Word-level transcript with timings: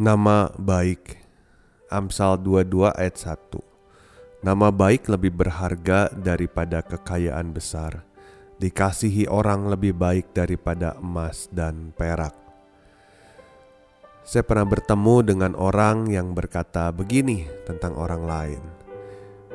Nama 0.00 0.48
baik. 0.56 1.20
Amsal 1.92 2.40
22 2.40 2.88
ayat 2.88 3.20
1 3.20 4.40
Nama 4.40 4.72
baik 4.72 5.12
lebih 5.12 5.28
berharga 5.28 6.08
daripada 6.16 6.80
kekayaan 6.80 7.52
besar. 7.52 8.08
Dikasihi 8.56 9.28
orang 9.28 9.68
lebih 9.68 9.92
baik 9.92 10.32
daripada 10.32 10.96
emas 10.96 11.52
dan 11.52 11.92
perak. 11.92 12.32
Saya 14.24 14.40
pernah 14.40 14.72
bertemu 14.72 15.16
dengan 15.20 15.52
orang 15.52 16.08
yang 16.08 16.32
berkata 16.32 16.88
begini 16.96 17.44
tentang 17.68 17.92
orang 18.00 18.24
lain. 18.24 18.62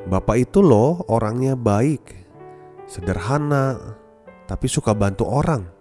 Bapak 0.05 0.45
itu 0.45 0.61
loh 0.61 1.09
orangnya 1.09 1.57
baik 1.57 2.05
Sederhana 2.85 3.97
Tapi 4.45 4.69
suka 4.69 4.93
bantu 4.93 5.25
orang 5.25 5.74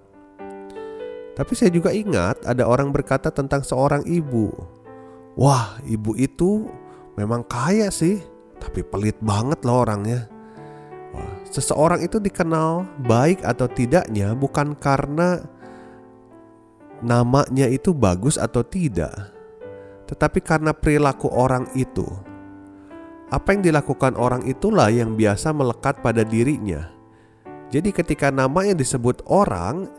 tapi 1.34 1.52
saya 1.58 1.70
juga 1.74 1.90
ingat 1.90 2.46
ada 2.46 2.62
orang 2.62 2.94
berkata 2.94 3.34
tentang 3.34 3.66
seorang 3.66 4.06
ibu. 4.06 4.54
Wah, 5.34 5.82
ibu 5.82 6.14
itu 6.14 6.70
memang 7.18 7.42
kaya 7.42 7.90
sih, 7.90 8.22
tapi 8.62 8.86
pelit 8.86 9.18
banget 9.18 9.66
loh 9.66 9.82
orangnya. 9.82 10.30
Wah, 11.10 11.34
seseorang 11.50 12.06
itu 12.06 12.22
dikenal 12.22 12.86
baik 13.02 13.42
atau 13.42 13.66
tidaknya 13.66 14.30
bukan 14.38 14.78
karena 14.78 15.42
namanya 17.02 17.66
itu 17.66 17.90
bagus 17.90 18.38
atau 18.38 18.62
tidak, 18.62 19.34
tetapi 20.06 20.38
karena 20.38 20.70
perilaku 20.70 21.26
orang 21.34 21.66
itu. 21.74 22.06
Apa 23.34 23.58
yang 23.58 23.66
dilakukan 23.66 24.14
orang 24.14 24.46
itulah 24.46 24.86
yang 24.86 25.18
biasa 25.18 25.50
melekat 25.50 25.98
pada 25.98 26.22
dirinya. 26.22 26.94
Jadi 27.74 27.90
ketika 27.90 28.30
namanya 28.30 28.78
disebut 28.78 29.26
orang, 29.26 29.90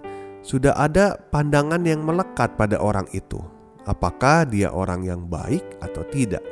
sudah 0.45 0.77
ada 0.77 1.17
pandangan 1.33 1.81
yang 1.81 2.05
melekat 2.05 2.53
pada 2.53 2.77
orang 2.77 3.09
itu. 3.17 3.41
Apakah 3.89 4.45
dia 4.45 4.69
orang 4.69 5.01
yang 5.01 5.25
baik 5.25 5.65
atau 5.81 6.05
tidak? 6.13 6.45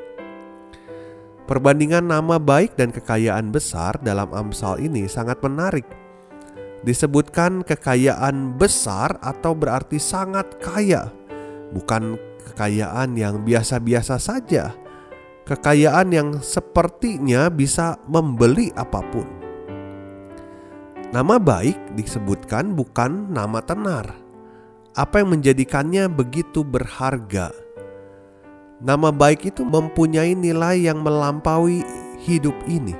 Perbandingan 1.45 2.09
nama 2.09 2.41
baik 2.41 2.73
dan 2.73 2.89
kekayaan 2.89 3.53
besar 3.53 4.01
dalam 4.01 4.33
Amsal 4.33 4.81
ini 4.81 5.05
sangat 5.05 5.37
menarik. 5.45 5.85
Disebutkan 6.81 7.61
kekayaan 7.61 8.57
besar 8.57 9.21
atau 9.21 9.53
berarti 9.53 10.01
sangat 10.01 10.57
kaya, 10.57 11.13
bukan 11.69 12.17
kekayaan 12.49 13.13
yang 13.13 13.45
biasa-biasa 13.45 14.17
saja. 14.17 14.73
Kekayaan 15.43 16.09
yang 16.15 16.29
sepertinya 16.39 17.51
bisa 17.51 17.99
membeli 18.07 18.71
apa 18.73 19.03
pun. 19.11 19.42
Nama 21.13 21.37
baik 21.37 21.93
disebutkan 21.93 22.73
bukan 22.73 23.29
nama 23.29 23.61
tenar. 23.61 24.17
Apa 24.97 25.21
yang 25.21 25.37
menjadikannya 25.37 26.09
begitu 26.09 26.65
berharga? 26.65 27.53
Nama 28.81 29.13
baik 29.13 29.53
itu 29.53 29.61
mempunyai 29.61 30.33
nilai 30.33 30.89
yang 30.89 31.05
melampaui 31.05 31.85
hidup 32.17 32.57
ini. 32.65 32.97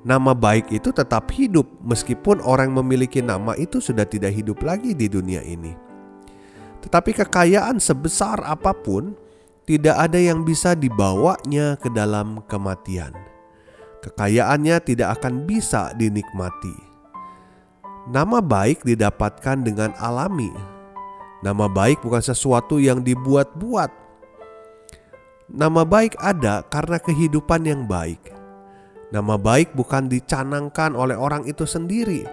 Nama 0.00 0.32
baik 0.32 0.72
itu 0.72 0.96
tetap 0.96 1.28
hidup 1.36 1.68
meskipun 1.84 2.40
orang 2.40 2.72
memiliki 2.72 3.20
nama 3.20 3.52
itu 3.60 3.84
sudah 3.84 4.08
tidak 4.08 4.32
hidup 4.32 4.56
lagi 4.64 4.96
di 4.96 5.04
dunia 5.04 5.44
ini. 5.44 5.76
Tetapi 6.80 7.20
kekayaan 7.20 7.76
sebesar 7.84 8.40
apa 8.48 8.72
pun 8.72 9.12
tidak 9.68 10.08
ada 10.08 10.16
yang 10.16 10.40
bisa 10.40 10.72
dibawanya 10.72 11.76
ke 11.76 11.92
dalam 11.92 12.40
kematian. 12.48 13.12
Kekayaannya 14.00 14.80
tidak 14.80 15.20
akan 15.20 15.44
bisa 15.44 15.92
dinikmati 16.00 16.89
Nama 18.10 18.42
baik 18.42 18.82
didapatkan 18.82 19.62
dengan 19.62 19.94
alami. 19.94 20.50
Nama 21.46 21.70
baik 21.70 22.02
bukan 22.02 22.18
sesuatu 22.18 22.82
yang 22.82 23.06
dibuat-buat. 23.06 23.86
Nama 25.46 25.82
baik 25.86 26.18
ada 26.18 26.66
karena 26.66 26.98
kehidupan 26.98 27.70
yang 27.70 27.86
baik. 27.86 28.34
Nama 29.14 29.38
baik 29.38 29.78
bukan 29.78 30.10
dicanangkan 30.10 30.98
oleh 30.98 31.14
orang 31.14 31.46
itu 31.46 31.62
sendiri, 31.62 32.26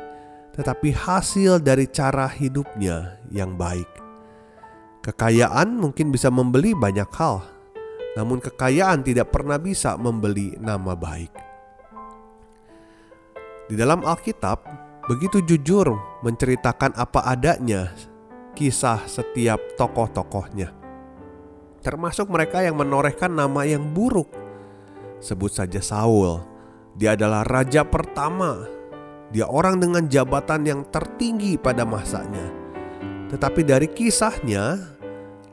tetapi 0.57 0.97
hasil 0.97 1.61
dari 1.61 1.85
cara 1.85 2.25
hidupnya 2.25 3.21
yang 3.29 3.53
baik. 3.53 3.89
Kekayaan 5.05 5.77
mungkin 5.77 6.09
bisa 6.09 6.33
membeli 6.33 6.73
banyak 6.73 7.09
hal, 7.13 7.45
namun 8.17 8.41
kekayaan 8.41 9.05
tidak 9.05 9.29
pernah 9.29 9.61
bisa 9.61 9.93
membeli 9.93 10.57
nama 10.57 10.97
baik. 10.97 11.33
Di 13.69 13.77
dalam 13.77 14.01
Alkitab, 14.05 14.76
begitu 15.07 15.39
jujur 15.39 15.95
menceritakan 16.21 16.91
apa 16.99 17.23
adanya 17.23 17.95
kisah 18.53 19.07
setiap 19.07 19.57
tokoh-tokohnya. 19.79 20.75
Termasuk 21.79 22.27
mereka 22.27 22.59
yang 22.59 22.75
menorehkan 22.75 23.31
nama 23.31 23.63
yang 23.63 23.95
buruk. 23.95 24.27
Sebut 25.23 25.49
saja 25.53 25.79
Saul. 25.79 26.43
Dia 26.97 27.15
adalah 27.15 27.47
raja 27.47 27.87
pertama. 27.87 28.67
Dia 29.31 29.47
orang 29.47 29.79
dengan 29.79 30.03
jabatan 30.09 30.67
yang 30.67 30.81
tertinggi 30.91 31.55
pada 31.55 31.87
masanya. 31.87 32.43
Tetapi 33.31 33.61
dari 33.63 33.87
kisahnya 33.87 34.75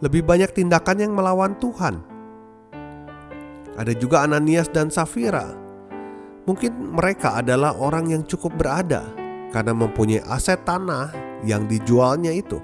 lebih 0.02 0.26
banyak 0.26 0.50
tindakan 0.50 0.98
yang 0.98 1.12
melawan 1.14 1.54
Tuhan. 1.60 2.02
Ada 3.74 3.92
juga 3.94 4.22
Ananias 4.26 4.70
dan 4.70 4.90
Safira. 4.90 5.54
Mungkin 6.46 6.94
mereka 6.94 7.40
adalah 7.40 7.74
orang 7.74 8.12
yang 8.12 8.22
cukup 8.22 8.54
berada, 8.54 9.02
karena 9.54 9.70
mempunyai 9.70 10.26
aset 10.26 10.58
tanah 10.66 11.14
yang 11.46 11.70
dijualnya 11.70 12.34
itu. 12.34 12.58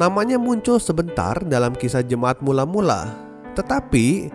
Namanya 0.00 0.40
muncul 0.40 0.80
sebentar 0.80 1.36
dalam 1.44 1.76
kisah 1.76 2.00
jemaat 2.00 2.40
mula-mula, 2.40 3.12
tetapi 3.52 4.32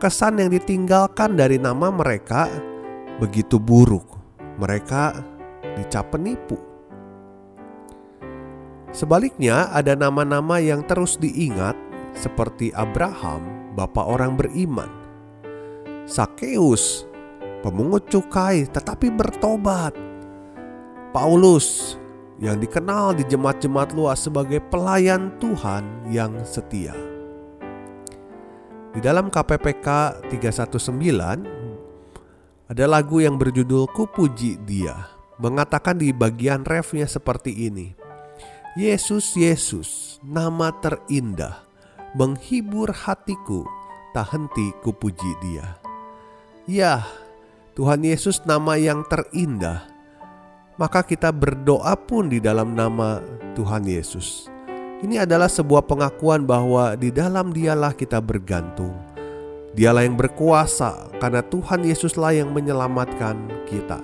kesan 0.00 0.40
yang 0.40 0.48
ditinggalkan 0.48 1.36
dari 1.36 1.60
nama 1.60 1.92
mereka 1.92 2.48
begitu 3.20 3.60
buruk. 3.60 4.16
Mereka 4.56 5.20
dicap 5.76 6.16
penipu. 6.16 6.56
Sebaliknya, 8.88 9.68
ada 9.68 9.92
nama-nama 9.92 10.56
yang 10.56 10.80
terus 10.88 11.20
diingat, 11.20 11.76
seperti 12.16 12.72
Abraham, 12.72 13.70
bapak 13.76 14.02
orang 14.08 14.34
beriman, 14.34 14.88
Sakeus, 16.08 17.04
pemungut 17.60 18.08
cukai, 18.08 18.64
tetapi 18.64 19.12
bertobat, 19.12 20.07
Paulus 21.08 21.96
yang 22.36 22.60
dikenal 22.60 23.16
di 23.16 23.24
jemaat-jemaat 23.24 23.96
luas 23.96 24.20
sebagai 24.20 24.60
pelayan 24.68 25.32
Tuhan 25.40 26.12
yang 26.12 26.36
setia. 26.44 26.92
Di 28.92 29.00
dalam 29.00 29.32
KPPK 29.32 30.20
319 30.28 32.68
ada 32.68 32.84
lagu 32.84 33.24
yang 33.24 33.40
berjudul 33.40 33.88
Kupuji 33.96 34.60
Dia 34.68 35.08
mengatakan 35.40 35.96
di 35.96 36.12
bagian 36.12 36.60
refnya 36.66 37.08
seperti 37.08 37.72
ini. 37.72 37.96
Yesus 38.76 39.32
Yesus 39.34 40.20
nama 40.20 40.70
terindah 40.84 41.64
menghibur 42.14 42.92
hatiku 42.92 43.64
tak 44.12 44.28
henti 44.34 44.70
kupuji 44.84 45.32
dia. 45.40 45.80
Ya, 46.68 47.02
Tuhan 47.74 48.04
Yesus 48.04 48.44
nama 48.44 48.76
yang 48.76 49.08
terindah 49.08 49.97
maka 50.78 51.02
kita 51.02 51.34
berdoa 51.34 51.98
pun 51.98 52.30
di 52.30 52.38
dalam 52.38 52.72
nama 52.72 53.18
Tuhan 53.58 53.82
Yesus. 53.82 54.46
Ini 55.02 55.26
adalah 55.26 55.50
sebuah 55.50 55.86
pengakuan 55.86 56.46
bahwa 56.46 56.94
di 56.94 57.10
dalam 57.10 57.50
Dialah 57.50 57.94
kita 57.94 58.22
bergantung. 58.22 58.94
Dialah 59.74 60.06
yang 60.06 60.14
berkuasa 60.14 61.10
karena 61.18 61.42
Tuhan 61.42 61.86
Yesuslah 61.86 62.34
yang 62.34 62.54
menyelamatkan 62.54 63.66
kita. 63.66 63.98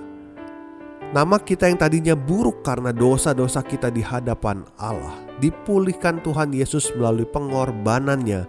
Nama 1.15 1.39
kita 1.39 1.71
yang 1.71 1.79
tadinya 1.79 2.15
buruk 2.15 2.63
karena 2.63 2.91
dosa-dosa 2.91 3.63
kita 3.63 3.87
di 3.87 4.03
hadapan 4.03 4.67
Allah 4.75 5.15
dipulihkan 5.39 6.19
Tuhan 6.23 6.51
Yesus 6.51 6.91
melalui 6.95 7.27
pengorbanannya 7.27 8.43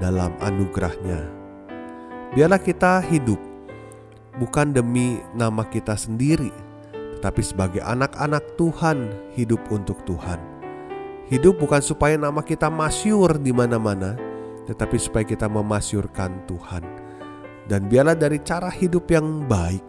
dalam 0.00 0.32
anugerahnya. 0.40 1.20
Biarlah 2.36 2.60
kita 2.60 3.00
hidup 3.08 3.40
bukan 4.36 4.72
demi 4.72 5.20
nama 5.32 5.64
kita 5.68 5.96
sendiri, 5.96 6.52
tetapi 7.20 7.44
sebagai 7.44 7.84
anak-anak 7.84 8.56
Tuhan 8.56 9.12
hidup 9.36 9.60
untuk 9.68 10.00
Tuhan. 10.08 10.40
Hidup 11.28 11.60
bukan 11.60 11.84
supaya 11.84 12.16
nama 12.16 12.40
kita 12.40 12.72
masyur 12.72 13.36
di 13.36 13.52
mana-mana, 13.52 14.16
tetapi 14.64 14.96
supaya 14.96 15.28
kita 15.28 15.44
memasyurkan 15.44 16.48
Tuhan. 16.48 16.80
Dan 17.68 17.92
biarlah 17.92 18.16
dari 18.16 18.40
cara 18.40 18.72
hidup 18.72 19.12
yang 19.12 19.44
baik, 19.44 19.84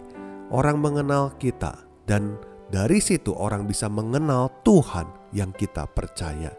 orang 0.51 0.83
mengenal 0.83 1.31
kita 1.39 1.87
dan 2.03 2.35
dari 2.67 2.99
situ 2.99 3.31
orang 3.31 3.63
bisa 3.63 3.87
mengenal 3.87 4.51
Tuhan 4.67 5.31
yang 5.31 5.55
kita 5.55 5.87
percaya. 5.87 6.51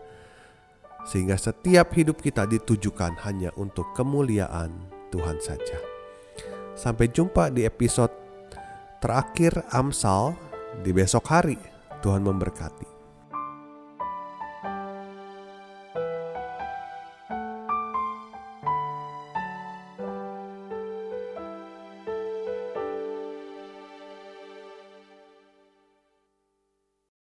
Sehingga 1.05 1.37
setiap 1.37 1.93
hidup 1.93 2.17
kita 2.17 2.49
ditujukan 2.49 3.21
hanya 3.29 3.53
untuk 3.61 3.93
kemuliaan 3.93 4.73
Tuhan 5.13 5.37
saja. 5.37 5.77
Sampai 6.73 7.13
jumpa 7.13 7.53
di 7.53 7.69
episode 7.69 8.17
terakhir 9.05 9.69
Amsal 9.69 10.52
di 10.81 10.91
besok 10.97 11.29
hari. 11.29 11.59
Tuhan 12.03 12.25
memberkati. 12.25 12.92